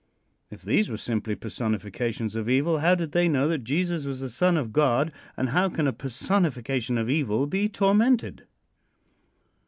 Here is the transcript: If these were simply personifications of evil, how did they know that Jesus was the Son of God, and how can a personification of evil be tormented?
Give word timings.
If 0.49 0.63
these 0.63 0.89
were 0.89 0.97
simply 0.97 1.35
personifications 1.35 2.35
of 2.35 2.49
evil, 2.49 2.79
how 2.79 2.95
did 2.95 3.11
they 3.11 3.27
know 3.27 3.47
that 3.49 3.63
Jesus 3.63 4.03
was 4.07 4.19
the 4.19 4.29
Son 4.29 4.57
of 4.57 4.73
God, 4.73 5.11
and 5.37 5.49
how 5.49 5.69
can 5.69 5.85
a 5.85 5.93
personification 5.93 6.97
of 6.97 7.07
evil 7.07 7.45
be 7.45 7.69
tormented? 7.69 8.47